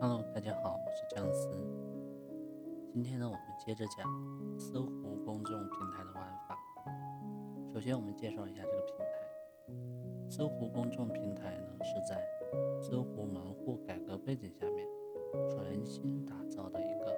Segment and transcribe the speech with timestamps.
[0.00, 1.50] Hello，大家好，我是姜思。
[2.90, 4.08] 今天呢，我们接着讲
[4.58, 6.58] 搜狐公众平台的玩法。
[7.74, 9.04] 首先，我们介绍一下这个平台。
[10.30, 12.24] 搜狐公众平台呢，是在
[12.80, 14.88] 搜狐门户改革背景下面
[15.50, 17.14] 全新打造的一个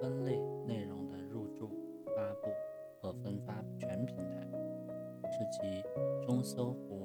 [0.00, 1.68] 分类内容的入驻、
[2.14, 2.50] 发布
[3.00, 4.46] 和分发全平台，
[5.32, 5.82] 是集
[6.22, 6.95] 中搜狐、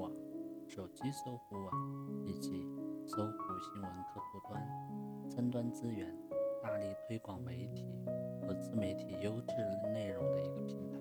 [0.74, 2.66] 手机搜狐网以及
[3.06, 6.08] 搜狐新闻客户端三端资源，
[6.64, 7.86] 大力推广媒体
[8.42, 9.54] 和自媒体优质
[9.92, 10.98] 内容的一个平台。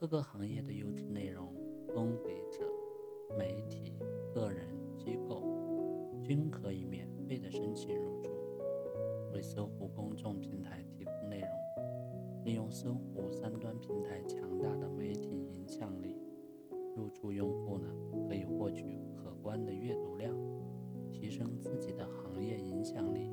[0.00, 1.54] 各个行业的优质内容
[1.94, 2.68] 供给者、
[3.38, 3.96] 媒体、
[4.34, 5.40] 个人、机构
[6.20, 8.30] 均可以免费的申请入驻，
[9.32, 11.48] 为搜狐公众平台提供内容。
[12.44, 16.16] 利用搜狐三端平台强大的媒体影响力，
[16.98, 17.88] 入驻用户呢
[18.28, 20.34] 可以获取可观的阅读量，
[21.12, 23.30] 提升自己的行业影响力。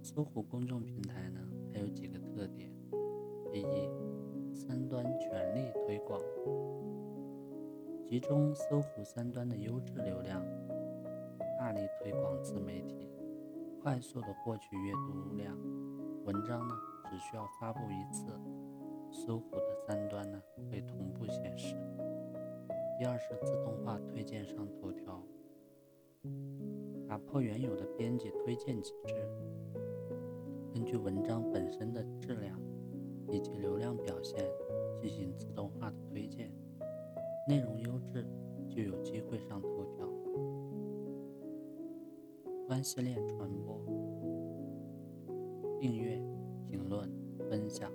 [0.00, 1.40] 搜狐公众平台呢
[1.72, 2.72] 还有几个特点：
[3.52, 6.20] 第一，三端全力推广，
[8.06, 10.44] 集中搜狐三端的优质流量，
[11.58, 13.10] 大力推广自媒体，
[13.82, 15.58] 快速的获取阅读量。
[16.24, 16.74] 文章呢
[17.10, 18.26] 只需要发布一次，
[19.10, 21.76] 搜狐的三端呢会同步显示。
[22.98, 25.22] 第二是自动化推荐上头条，
[27.08, 29.14] 打破原有的编辑推荐机制，
[30.74, 32.60] 根据文章本身的质量
[33.28, 34.44] 以及流量表现
[35.00, 36.52] 进行自动化的推荐，
[37.48, 38.26] 内容优质
[38.68, 40.06] 就有机会上头条。
[42.66, 43.82] 关系链传播，
[45.80, 46.22] 订阅、
[46.68, 47.10] 评论、
[47.48, 47.90] 分享，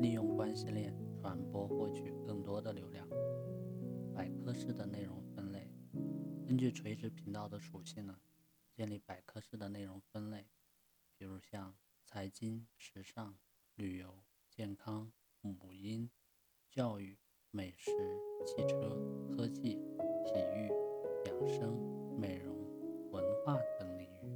[0.00, 3.08] 利用关系链传播获取更多的流量。
[4.14, 5.70] 百科式的内容分类，
[6.46, 8.18] 根据垂直频道的属性呢，
[8.72, 10.46] 建立百科式的内容分类，
[11.16, 11.74] 比如像
[12.04, 13.36] 财经、时尚、
[13.74, 16.08] 旅游、健康、母婴、
[16.70, 17.18] 教育、
[17.50, 17.90] 美食、
[18.46, 18.96] 汽车、
[19.30, 19.80] 科技、
[20.24, 20.70] 体育、
[21.26, 21.76] 养生、
[22.16, 22.56] 美容、
[23.10, 24.32] 文化等领域。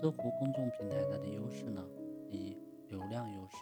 [0.00, 1.84] 搜狐公众平台它的优势呢，
[2.28, 2.56] 第一，
[2.92, 3.56] 流量优势，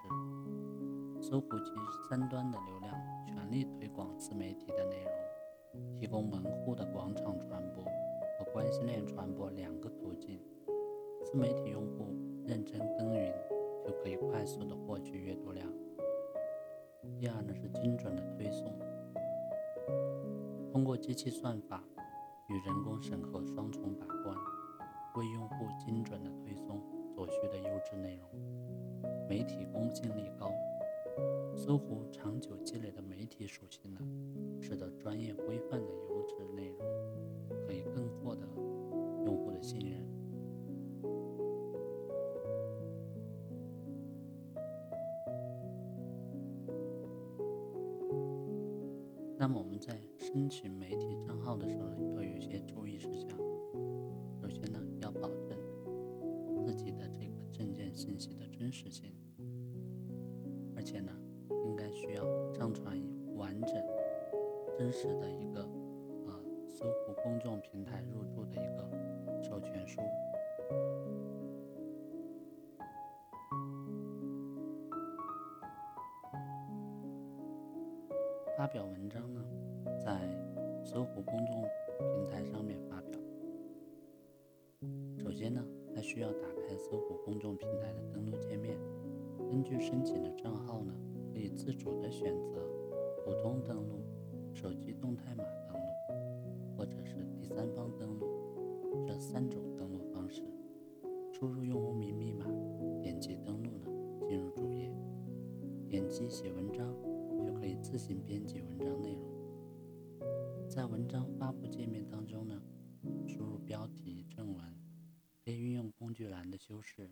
[1.23, 1.71] 搜狐集
[2.09, 2.93] 三端的流量，
[3.25, 10.43] 全力推广自媒体的内容，提供门户的广场传播和关系链传播两个途径。
[11.25, 12.13] 自媒体用户
[12.45, 13.33] 认真耕耘，
[13.87, 15.65] 就可以快速的获取阅读量。
[17.21, 18.77] 第二呢是精准的推送，
[20.73, 21.85] 通过机器算法
[22.49, 24.37] 与人工审核双重把关，
[25.15, 26.83] 为用户精准的推送
[27.15, 28.29] 所需的优质内容，
[29.31, 30.51] 媒体公信力高。
[31.55, 34.01] 搜狐长久积累的媒体属性呢，
[34.61, 36.79] 使得专业规范的优质内容
[37.65, 38.45] 可以更获得
[39.25, 40.05] 用户的信任。
[49.39, 53.31] 那么我们在申请媒体账号的时候呢，要有一些注意事项。
[54.43, 55.57] 首先呢，要保证
[56.67, 59.13] 自己的这个证件信息的真实性，
[60.77, 61.11] 而且呢，
[61.65, 62.23] 应该需要
[62.53, 62.97] 上传
[63.35, 63.75] 完整、
[64.79, 65.61] 真实的一个
[66.25, 70.01] 呃搜狐公众平台入驻的一个授权书。
[78.57, 79.45] 发表文章呢，
[79.99, 80.31] 在
[80.85, 81.65] 搜狐公众
[82.15, 83.19] 平台上面发表。
[85.19, 85.61] 首先呢，
[86.03, 88.79] 需要打开搜狐公众平台的登录界面，
[89.49, 90.95] 根据申请的账号呢，
[91.33, 92.63] 可以自主的选择
[93.25, 94.01] 普通登录、
[94.53, 98.27] 手机动态码登录，或者是第三方登录
[99.07, 100.43] 这三种登录方式。
[101.33, 102.47] 输入用户名、密码，
[103.01, 103.87] 点击登录呢，
[104.29, 104.93] 进入主页，
[105.89, 106.95] 点击写文章。
[107.43, 109.23] 就可以自行编辑文章内容。
[110.69, 112.63] 在文章发布界面当中呢，
[113.27, 114.63] 输入标题、正文，
[115.57, 117.11] 运用工具栏的修饰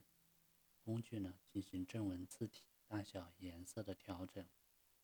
[0.84, 4.44] 工具呢，进行正文字体大小、颜色的调整，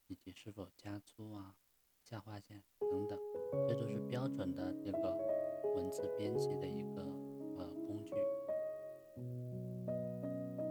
[0.06, 1.56] 以及是否加粗啊、
[2.02, 3.18] 下划线等等，
[3.68, 5.16] 这都是标准的这个
[5.76, 7.02] 文字编辑的一个
[7.58, 8.12] 呃工具。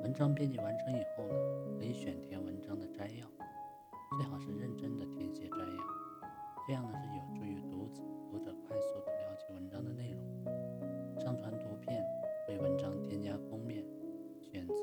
[0.02, 3.28] 文章编辑完成以后呢，可以选填文章的摘要。
[4.18, 5.78] 最好是认真的填写摘要，
[6.68, 10.63] 这样呢是有助于读者读者快速的了解文章的内容。
[12.54, 13.84] 为文章添加封面
[14.40, 14.76] 选择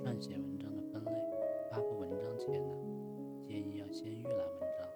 [0.00, 1.10] 撰写文章的分类
[1.68, 2.72] 发布文章前呢
[3.44, 4.86] 建议要先预览文章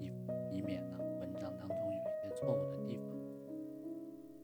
[0.00, 0.10] 以
[0.50, 3.06] 以免呢文章当中有一些错误的地方。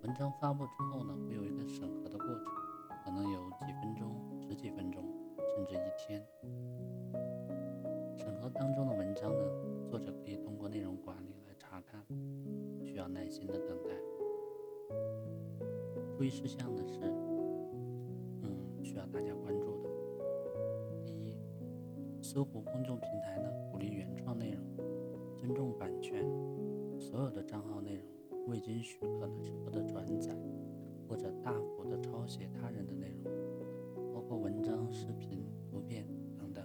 [0.03, 2.45] 文章发布之后呢会有一个审核的过程
[3.05, 5.03] 可能有几分钟十几分钟
[5.57, 6.25] 甚至一天。
[8.17, 9.43] 审核当中的文章呢
[9.91, 12.07] 作者可以通过内容管理来查看
[12.85, 14.02] 需要耐心的等待
[16.23, 17.01] 注意事项呢是，
[18.43, 19.91] 嗯，需要大家关注的。
[21.05, 21.37] 第一，
[22.23, 24.65] 搜狐公众平台呢鼓励原创内容，
[25.37, 26.25] 尊重版权，
[26.97, 28.07] 所有的账号内容
[28.47, 30.33] 未经许可呢是不得转载
[31.09, 36.07] 或者大幅的抄写他人的内容，包括文章、视频、图片
[36.39, 36.65] 等等，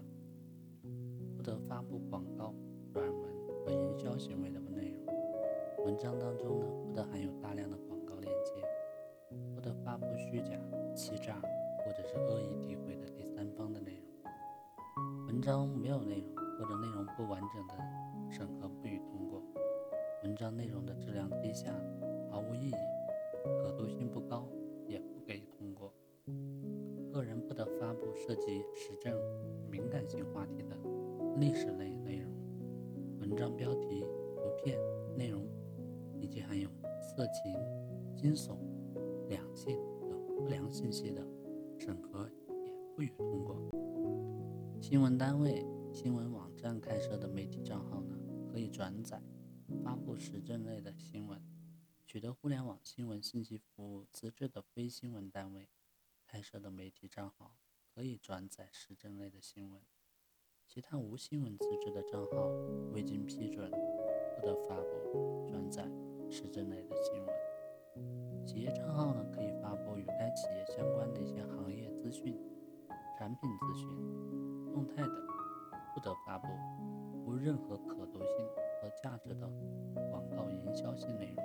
[1.36, 1.42] 不。
[1.42, 2.54] 得发布广告、
[2.94, 3.24] 软文
[3.66, 5.84] 和营销行为的内容。
[5.84, 8.52] 文章当中呢，不得含有大量的广告链接，
[9.68, 10.58] 不得发布虚假、
[10.96, 11.42] 欺诈
[11.84, 15.28] 或者是恶意诋毁的第三方的内容。
[15.28, 17.76] 文章没有内容或者内容不完整的，
[18.32, 19.44] 审核不予通过。
[20.24, 21.74] 文章内容的质量低下、
[22.32, 22.76] 毫无意义、
[23.62, 24.48] 可读性不高，
[24.88, 25.94] 也不给予通过。
[27.12, 29.14] 个人不得发布涉及时政、
[29.70, 30.78] 敏感性话题的。
[31.40, 32.32] 历史类内容、
[33.20, 34.80] 文章标题、图片、
[35.18, 35.46] 内容，
[36.22, 36.70] 以及含有
[37.02, 37.54] 色情、
[38.16, 38.58] 惊悚、
[40.78, 41.26] 信息的，
[41.80, 42.30] 审核
[42.64, 43.58] 也不予通过。
[44.80, 48.16] 新闻单位、新闻网站开设的媒体账号呢，
[48.48, 49.20] 可以转载、
[49.84, 51.42] 发布时政类的新闻。
[52.06, 55.68] 取得互联网新闻信息服务资质的非新闻单位
[56.28, 57.56] 开设的媒体账号，
[57.96, 59.82] 可以转载时政类的新闻。
[60.68, 62.52] 其他无新闻资质的账号
[62.94, 65.90] 未经批准，不得发布、转载
[66.30, 67.36] 时政类的新闻。
[68.46, 69.48] 企业账号呢，可以
[69.78, 72.36] 发布与该企业相关的一些行业资讯、
[73.18, 73.88] 产品资讯、
[74.74, 75.14] 动态的，
[75.94, 76.48] 不得发布
[77.26, 78.46] 无任何可读性
[78.82, 79.50] 和价值的
[80.10, 81.44] 广告营销性内容。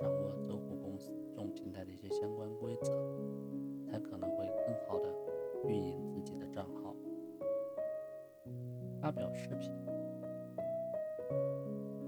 [0.00, 2.92] 掌握搜狐公司众平台的一些相关规则，
[3.84, 5.12] 才可能会更好的
[5.66, 6.94] 运营自己的账号。
[9.00, 9.72] 发表视频，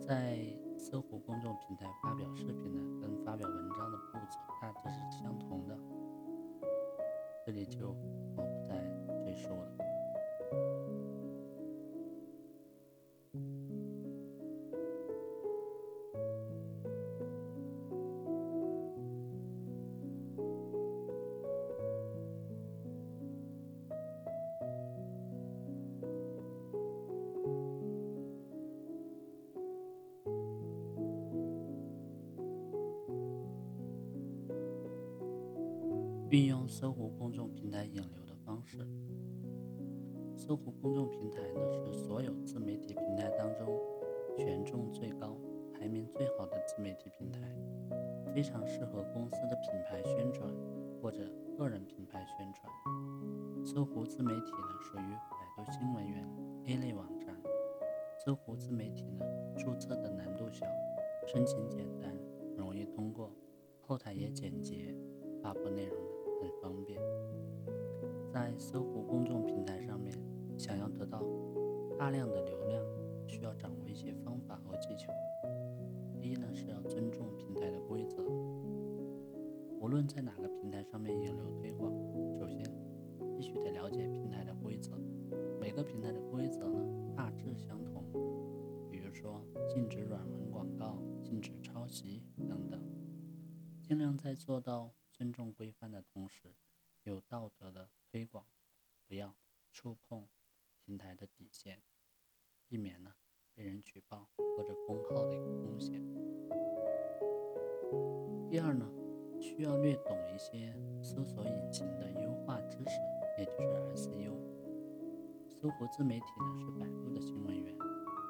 [0.00, 0.38] 在
[0.78, 2.69] 搜狐公众平台发表视频
[7.50, 7.96] 这里就
[36.30, 38.78] 运用搜狐公众平台引流的方式。
[40.36, 43.66] 搜狐公众平台呢是所有自媒体平台当中
[44.36, 45.36] 权重最高、
[45.74, 47.40] 排名最好的自媒体平台，
[48.32, 50.48] 非常适合公司的品牌宣传
[51.02, 51.28] 或者
[51.58, 52.72] 个人品牌宣传。
[53.66, 56.24] 搜狐自媒体呢属于百度新闻源
[56.66, 57.36] A 类网站。
[58.24, 59.24] 搜狐自媒体呢
[59.58, 60.64] 注册的难度小，
[61.26, 62.16] 申请简单，
[62.56, 63.34] 容易通过，
[63.80, 64.94] 后台也简洁，
[65.42, 66.09] 发布内容。
[66.40, 66.98] 很方便，
[68.32, 70.16] 在搜狐公众平台上面，
[70.56, 71.22] 想要得到
[71.98, 72.82] 大量的流量，
[73.26, 75.12] 需要掌握一些方法和技巧。
[76.18, 78.24] 第一呢，是要尊重平台的规则。
[79.78, 81.92] 无论在哪个平台上面引流推广，
[82.38, 82.64] 首先
[83.36, 84.92] 必须得了解平台的规则。
[85.60, 86.80] 每个平台的规则呢，
[87.14, 88.02] 大致相同。
[88.90, 92.80] 比如说，禁止软文广告，禁止抄袭等等，
[93.82, 94.90] 尽量在做到。
[95.20, 96.56] 尊重规范的同时，
[97.02, 98.46] 有道德的推广，
[99.06, 99.34] 不要
[99.70, 100.26] 触碰
[100.78, 101.82] 平台的底线，
[102.66, 103.12] 避免呢
[103.54, 106.00] 被人举报或者封号的一个风险。
[108.48, 108.90] 第二呢，
[109.38, 112.98] 需要略懂一些搜索引擎的优化知识，
[113.36, 114.34] 也就是 SEO。
[115.50, 117.76] 搜狐自媒体呢是百度的新闻源，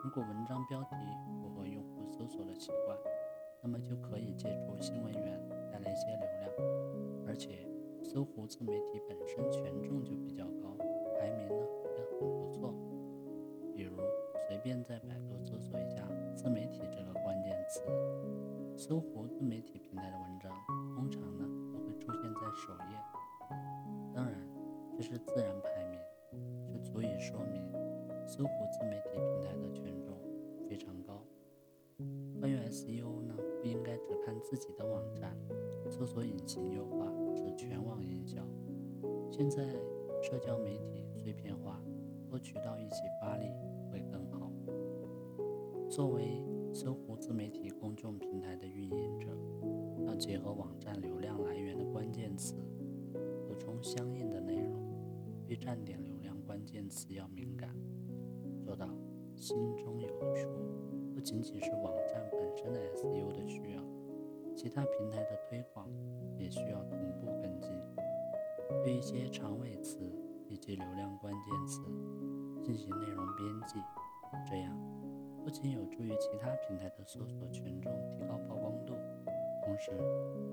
[0.02, 0.97] 如果文章标题
[1.40, 2.99] 符合用户搜索的习惯，
[3.62, 6.50] 那么就可以借助新闻源那些流量。
[7.26, 7.66] 而且，
[8.02, 10.76] 搜狐自媒体本身权重就比较高，
[11.18, 12.75] 排名呢也很不错。
[13.75, 13.96] 比如，
[14.49, 17.82] 随便在百度搜索一下“自媒体”这个关键词，
[18.76, 20.50] 搜狐自媒体平台的文章
[20.94, 22.96] 通常呢都会出现在首页。
[24.12, 24.34] 当然，
[24.96, 25.99] 这是自然排名，
[26.66, 27.62] 这足以说明
[28.26, 30.18] 搜狐自媒体平台的权重
[30.68, 31.22] 非常高。
[32.40, 35.37] 关于 SEO 呢，不应该只看自己的网站，
[35.90, 37.12] 搜索引擎优化。
[37.37, 38.44] 是全网营销。
[39.30, 39.64] 现在
[40.23, 41.80] 社交媒体碎片化，
[42.28, 43.47] 多渠道一起发力
[43.90, 44.50] 会更好。
[45.88, 49.28] 作为搜狐自媒体公众平台的运营者，
[50.04, 52.56] 要结合网站流量来源的关键词，
[53.47, 54.75] 补充相应的内容，
[55.47, 57.75] 对站点流量关键词要敏感，
[58.61, 58.87] 做到
[59.35, 60.49] 心中有数。
[61.14, 63.82] 不仅仅是网站本身的 SEO 的需要，
[64.61, 65.88] 其他平台的推广
[66.37, 67.71] 也需要同步跟进。
[68.85, 69.99] 对一些长尾词
[70.50, 71.81] 以及流量关键词
[72.62, 73.79] 进行内容编辑，
[74.47, 74.79] 这样
[75.43, 78.93] 不仅有助于其他平台的搜索权重提高曝光度，
[79.64, 79.93] 同时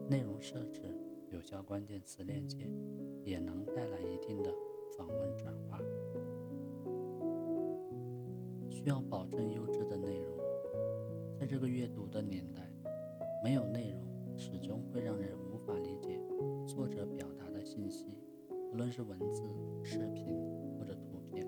[0.10, 0.84] 内容设置
[1.30, 2.66] 有效关键词链接
[3.26, 4.50] 也能带来一定的
[4.98, 5.82] 访问转化。
[8.70, 10.38] 需要保证优质的内容，
[11.38, 12.67] 在这个阅读的年代，
[13.48, 16.20] 没有内容始终会让人无法理解
[16.68, 17.64] 作者表达的。
[17.64, 18.04] 信息，
[18.50, 19.42] 无论是文字、
[19.86, 20.38] 视频
[20.78, 21.48] 或者图片，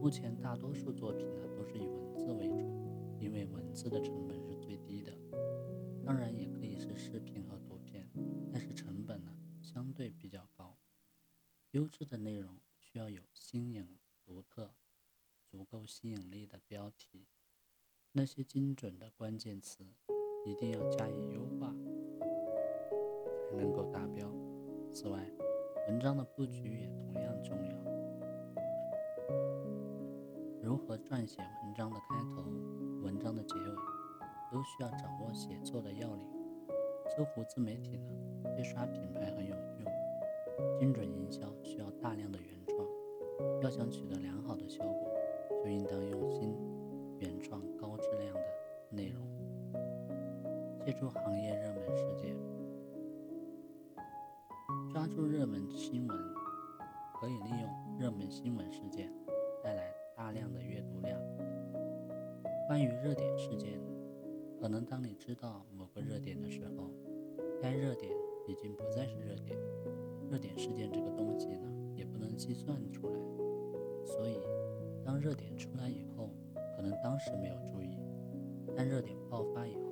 [0.00, 5.12] 目前大多数作品呢都是以文字为主，因为文字的成本是最低的。
[6.02, 8.08] 当然也可以是视频和图片，
[8.50, 10.78] 但是成本呢相对比较高。
[11.72, 14.74] 优质的内容需要有新颖、独特、
[15.44, 17.26] 足够吸引力的标题，
[18.12, 19.84] 那些精准的关键词
[20.44, 21.74] 一定要加以优化，
[23.48, 24.28] 才能够达标。
[24.92, 25.18] 此外，
[25.88, 27.76] 文章的布局也同样重要。
[30.60, 32.44] 如何撰写文章的开头、
[33.02, 33.76] 文章的结尾，
[34.50, 36.26] 都需要掌握写作的要领。
[37.16, 38.10] 搜狐自媒体呢，
[38.54, 40.78] 对刷品牌很有用。
[40.78, 42.86] 精准营销需要大量的原创，
[43.62, 45.10] 要想取得良好的效果，
[45.62, 46.56] 就应当用心
[47.18, 48.42] 原创高质量的
[48.90, 49.26] 内容，
[50.84, 52.36] 借助行业热门事件。
[54.92, 56.18] 抓住热门新闻，
[57.20, 59.08] 可以利用热门新闻事件
[59.62, 61.16] 带来大量的阅读量。
[62.66, 63.80] 关于热点事件，
[64.60, 66.90] 可能当你知道某个热点的时候，
[67.60, 68.12] 该热点
[68.48, 69.56] 已经不再是热点。
[70.28, 73.20] 热点事件这个东西呢，也不能计算出来，
[74.04, 74.40] 所以
[75.04, 76.30] 当热点出来以后，
[76.74, 77.98] 可能当时没有注意，
[78.76, 79.76] 但热点爆发以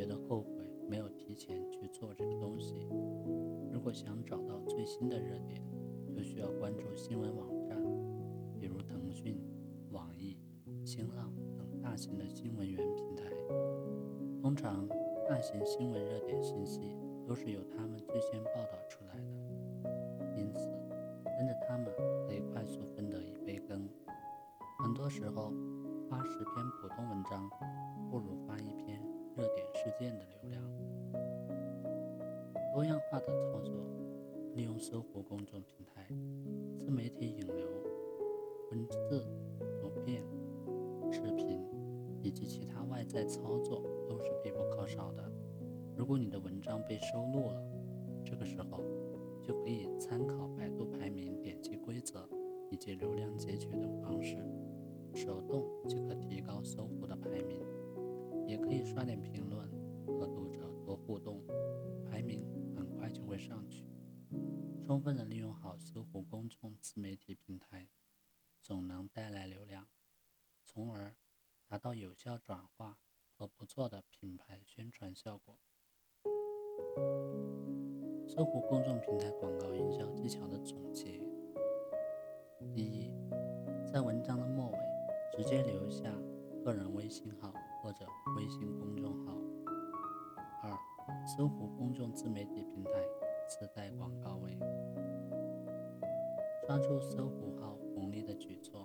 [0.00, 0.48] 觉得后悔
[0.88, 2.88] 没有提前去做这个东西。
[3.70, 5.62] 如果想找到最新的热点，
[6.16, 7.76] 就需要关注新闻网站，
[8.58, 9.38] 比如腾讯、
[9.90, 10.38] 网易、
[10.86, 13.24] 新浪等大型的新闻源平台。
[14.40, 14.88] 通常，
[15.28, 20.66] 大型新闻热点信息都是由他们最先报道出来的，因此
[21.36, 21.86] 跟着他们
[22.26, 23.86] 可以快速分得一杯羹。
[24.82, 25.52] 很多时候，
[26.08, 27.50] 发十篇普通文章，
[28.10, 28.98] 不如发一篇
[29.40, 30.62] 热点事件的流量。
[32.74, 33.74] 多样化的操作，
[34.54, 36.06] 利用搜狐公众平台、
[36.78, 37.66] 自媒体引流、
[38.70, 39.24] 文字、
[39.80, 40.22] 图片、
[41.10, 41.64] 视频
[42.22, 45.32] 以及其他外在操作都是必不可少的。
[45.96, 47.62] 如果你的文章被收录了，
[48.22, 48.84] 这个时候
[49.42, 52.28] 就可以参考百度排名点击规则
[52.70, 54.36] 以及流量截取等方式，
[55.14, 57.58] 手动即可提高搜狐的排名。
[58.50, 59.70] 也可以刷点评论，
[60.06, 61.40] 和读者多互动，
[62.04, 62.44] 排名
[62.76, 63.08] 很快。
[63.12, 63.84] 就会上去。
[64.84, 67.88] 充分的利用好搜狐公众自媒体平台，
[68.62, 69.88] 总能带来流量，
[70.64, 71.16] 从而
[71.66, 72.98] 达到有效转化
[73.36, 75.58] 和不错的品牌宣传效果。
[78.28, 81.20] 搜狐公众平台广告营销技巧的总结：
[82.72, 83.12] 第一，
[83.92, 84.78] 在文章的末尾
[85.36, 86.12] 直接留下
[86.64, 87.52] 个人微信号
[87.90, 88.06] 或者
[88.36, 89.34] 微信公众号。
[90.62, 90.70] 二。
[91.26, 92.90] 搜狐公众自媒体平台
[93.48, 94.56] 自带广告位，
[96.68, 98.80] 抓住搜狐号红利的举措。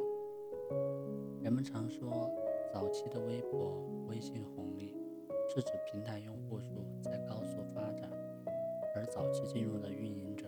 [1.39, 2.31] 人们常说，
[2.74, 4.97] 早期的微博、微信红利
[5.53, 8.09] 是指平台用户数在高速发展，
[8.95, 10.47] 而早期进入的运营者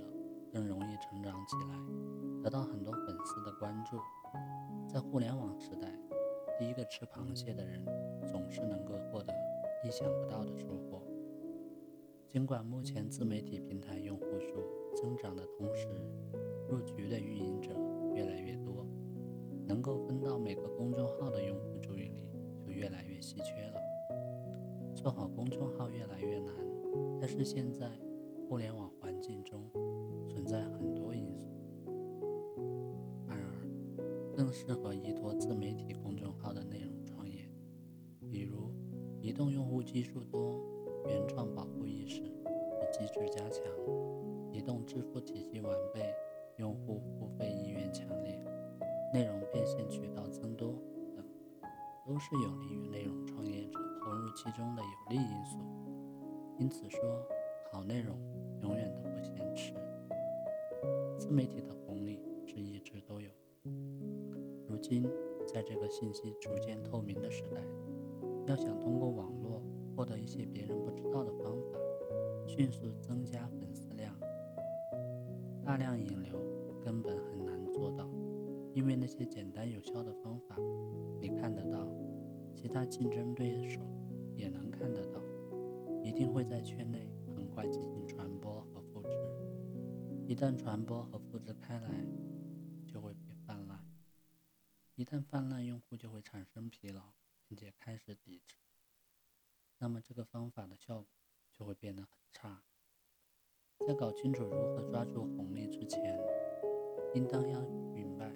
[0.51, 3.99] 更容易成长起来，得到很多粉丝的关注。
[4.91, 5.93] 在互联网时代，
[6.59, 7.83] 第一个吃螃蟹的人
[8.25, 9.31] 总是能够获得
[9.83, 11.01] 意想不到的收获。
[12.27, 14.63] 尽管目前自媒体平台用户数
[14.95, 15.87] 增长的同时，
[16.67, 17.71] 入局的运营者
[18.13, 18.85] 越来越多，
[19.65, 22.27] 能够分到每个公众号的用户注意力
[22.65, 23.79] 就越来越稀缺了。
[24.95, 26.53] 做好公众号越来越难，
[27.19, 27.87] 但是现在
[28.49, 29.63] 互联网环境中
[30.27, 31.47] 存在很多因素，
[33.27, 36.16] 然而更适合依托自媒体公
[39.37, 40.59] 动用户基数多。
[41.07, 43.63] 原创保护意识与机制加强，
[44.51, 46.13] 移动支付体系完备，
[46.57, 48.43] 用户付费意愿强烈，
[49.13, 50.73] 内容变现渠道增多
[51.15, 51.23] 等，
[52.05, 55.59] 都是有利于内容创业者投入其中的有利因素。
[56.59, 56.99] 因此说，
[57.71, 58.17] 好内容
[58.63, 59.73] 永远都不嫌迟。
[61.17, 63.29] 自媒体的红利是一直都有。
[64.67, 65.09] 如今，
[65.47, 67.61] 在这个信息逐渐透明的时代，
[68.47, 69.61] 要想通过网络
[69.93, 71.77] 获得一些别人不知道的方法，
[72.47, 74.17] 迅速增加粉丝量、
[75.65, 76.33] 大量引流，
[76.81, 78.09] 根本很难做到。
[78.73, 80.55] 因为那些简单有效的方法，
[81.19, 81.85] 你看得到，
[82.55, 83.81] 其他竞争对手
[84.33, 85.19] 也能看得到，
[86.01, 89.09] 一定会在圈内很快进行传播和复制。
[90.25, 91.89] 一旦传播和复制开来，
[92.85, 93.83] 就会被泛滥。
[94.95, 97.01] 一旦泛滥，用户就会产生疲劳，
[97.47, 98.57] 并且开始抵制。
[99.77, 101.07] 那么这个方法的效果
[101.51, 102.63] 就会变得很差。
[103.87, 106.19] 在搞清楚如何抓住红利之前，
[107.13, 107.61] 应当要
[107.93, 108.31] 明白。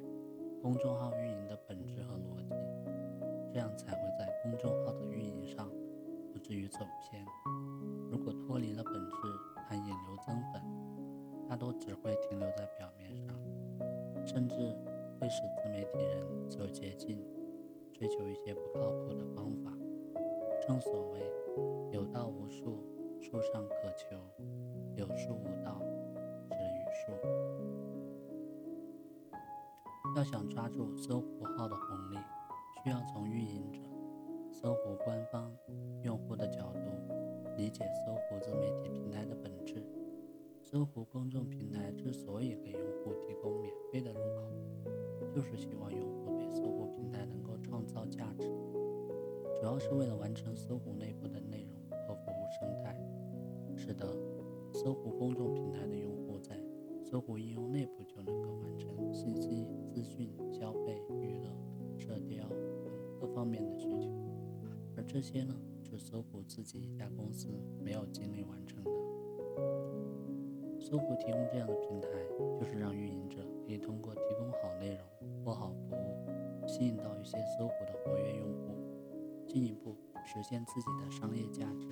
[0.61, 2.53] 公众号运营的本质和逻辑，
[3.51, 5.67] 这样才会在公众号的运营上
[6.31, 7.25] 不至于走偏。
[8.11, 9.15] 如果脱离了本质，
[9.67, 10.63] 还引流增粉，
[11.49, 13.35] 大多只会停留在表面上，
[14.23, 14.55] 甚至
[15.19, 17.19] 会使自媒体人走捷径，
[18.01, 19.71] 追求一些不靠谱的方法。
[20.65, 21.21] 正所谓
[21.93, 22.83] “有道无术，
[23.21, 24.17] 术上可求；
[24.95, 25.79] 有术无道，
[26.49, 27.11] 止于术”。
[30.17, 32.17] 要想抓住搜狐号的红利，
[32.83, 33.79] 需要从运营者、
[34.51, 35.55] 搜狐官方、
[36.01, 36.79] 用户的角度
[37.55, 39.85] 理解搜狐自媒体平台的本质。
[40.63, 44.49] 搜狐公众平台之所以给用户提供免费的入口，
[45.31, 47.40] 就是希望用户对搜狐平台能
[47.93, 48.47] 造价值，
[49.59, 52.97] 主要是为了完成搜狐内部的内容和服务生态，
[53.75, 54.07] 使得
[54.73, 56.57] 搜狐公众平台的用户在
[57.03, 61.53] 搜狐应用内部就能够完成信息、资讯、消费、娱乐、
[61.97, 62.47] 社交
[62.83, 64.09] 等各方面的需求，
[64.95, 67.49] 而这些呢，是搜狐自己一家公司
[67.83, 68.91] 没有精力完成的。
[70.79, 72.07] 搜狐提供这样的平台，
[72.59, 75.73] 就是让运营者可以通过提供好内容或好，
[76.71, 78.73] 吸引到一些搜狐的活跃用户，
[79.45, 79.93] 进一步
[80.25, 81.89] 实现自己的商业价值。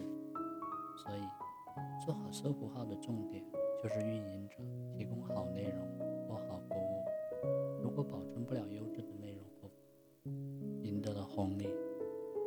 [1.03, 3.43] 所以，做好搜狐号的重点。
[3.81, 4.57] 就是运营者
[4.93, 11.63] 提供好内容或好服务，如果保证不了优质的内容或服务，赢得的红利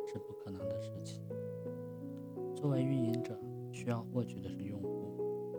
[0.07, 1.23] 是不可能的事情。
[2.55, 3.35] 作为运营者，
[3.71, 5.17] 需要获取的是用户。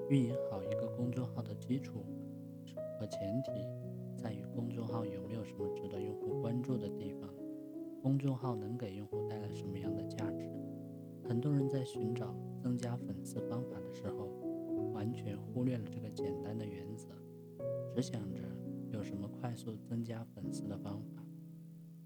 [0.08, 2.04] 运营好一个公众号的基础
[3.04, 3.50] 和前提，
[4.16, 7.28] 在于公众号有没有什么值得用户关注的地方，
[8.00, 10.50] 公众号能给用户带来什么样的价值。
[11.22, 14.24] 很多人在寻找增加粉丝方法的时候，
[14.94, 17.08] 完全忽略了这个简单的原则，
[17.94, 18.40] 只想着
[18.90, 21.22] 有什么快速增加粉丝的方法，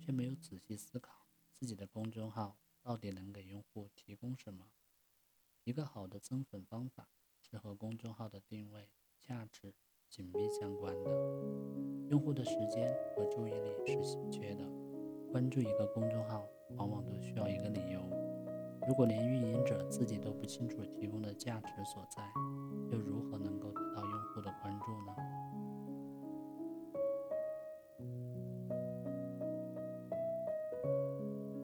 [0.00, 4.66] 却没有仔细思考自己的公众号到底能给用户提供什么。
[5.62, 7.08] 一个好的增粉方法
[7.40, 8.88] 是和公众号的定位、
[9.20, 9.72] 价值
[10.10, 11.10] 紧密相关的。
[12.08, 14.64] 用户的时间和注意力是稀缺的
[15.30, 16.42] 关注一个公众号
[16.76, 18.00] 往往都需要一个理由。
[18.88, 22.22] 如果连运营者自己都不清楚提供的价值所在
[22.90, 25.14] 又如何能够得到用户的关注呢？